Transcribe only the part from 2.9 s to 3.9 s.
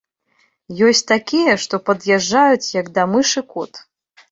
да мышы кот.